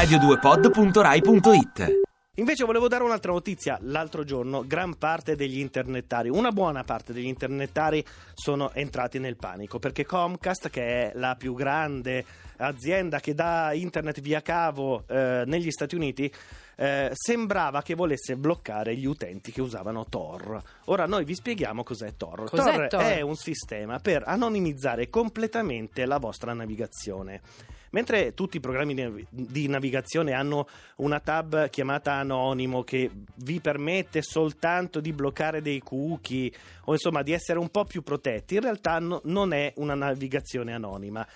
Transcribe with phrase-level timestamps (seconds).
[0.00, 1.98] radio2pod.rai.it
[2.36, 3.76] Invece volevo dare un'altra notizia.
[3.82, 8.02] L'altro giorno gran parte degli internettari, una buona parte degli internettari
[8.32, 12.24] sono entrati nel panico perché Comcast, che è la più grande
[12.56, 16.32] azienda che dà internet via cavo eh, negli Stati Uniti,
[16.76, 20.62] eh, sembrava che volesse bloccare gli utenti che usavano Tor.
[20.86, 22.48] Ora noi vi spieghiamo cos'è Tor.
[22.48, 23.02] Cos'è Tor Tor?
[23.02, 27.42] è un sistema per anonimizzare completamente la vostra navigazione.
[27.90, 33.60] Mentre tutti i programmi di navi- di navigazione hanno una tab chiamata anonimo che vi
[33.60, 36.52] permette soltanto di bloccare dei cookie
[36.84, 40.72] o insomma di essere un po' più protetti, in realtà no- non è una navigazione
[40.72, 41.26] anonima.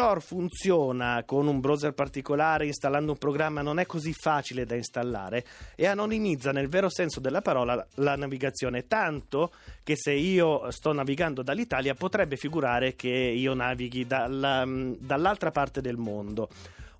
[0.00, 5.44] Tor funziona con un browser particolare, installando un programma non è così facile da installare
[5.74, 11.42] e anonimizza nel vero senso della parola la navigazione, tanto che se io sto navigando
[11.42, 16.48] dall'Italia potrebbe figurare che io navighi dalla- dall'altra parte del mondo.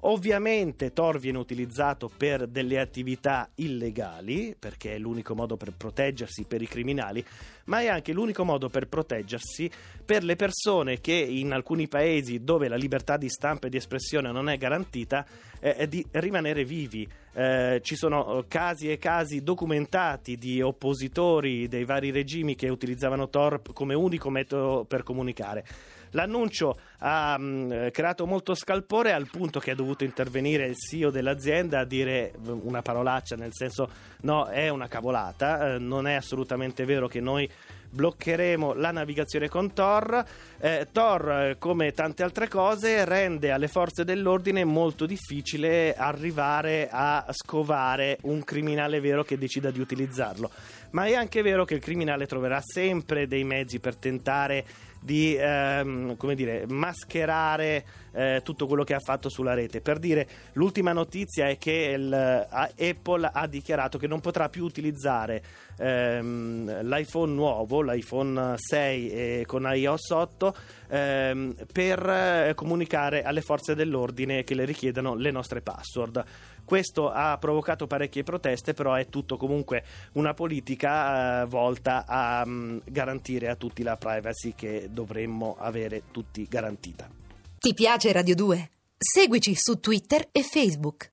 [0.02, 6.62] Ovviamente Tor viene utilizzato per delle attività illegali, perché è l'unico modo per proteggersi per
[6.62, 7.24] i criminali,
[7.64, 9.70] ma è anche l'unico modo per proteggersi
[10.04, 14.32] per le persone che in alcuni paesi dove la libertà di stampa e di espressione
[14.32, 15.26] non è garantita,
[15.60, 17.06] eh, di rimanere vivi.
[17.32, 23.28] Eh, ci sono eh, casi e casi documentati di oppositori dei vari regimi che utilizzavano
[23.28, 25.64] Tor come unico metodo per comunicare.
[26.12, 31.80] L'annuncio ha mh, creato molto scalpore al punto che è dovuto intervenire il CEO dell'azienda
[31.80, 33.88] a dire una parolaccia, nel senso
[34.22, 37.48] no, è una cavolata, eh, non è assolutamente vero che noi
[37.90, 40.24] bloccheremo la navigazione con Tor.
[40.58, 48.18] Eh, Tor, come tante altre cose, rende alle forze dell'ordine molto difficile arrivare a scovare
[48.22, 50.50] un criminale vero che decida di utilizzarlo.
[50.90, 54.64] Ma è anche vero che il criminale troverà sempre dei mezzi per tentare
[55.00, 59.80] di ehm, come dire, mascherare eh, tutto quello che ha fatto sulla rete.
[59.80, 64.64] Per dire, l'ultima notizia è che il, eh, Apple ha dichiarato che non potrà più
[64.64, 65.42] utilizzare
[65.78, 70.54] ehm, l'iPhone nuovo, l'iPhone 6 e con iOS 8
[70.88, 76.24] ehm, per eh, comunicare alle forze dell'ordine che le richiedano le nostre password.
[76.70, 79.82] Questo ha provocato parecchie proteste, però è tutto comunque
[80.12, 86.46] una politica eh, volta a mh, garantire a tutti la privacy che dovremmo avere tutti
[86.48, 87.08] garantita.
[87.58, 88.70] Ti piace Radio 2?
[88.96, 91.08] Seguici su Twitter e Facebook.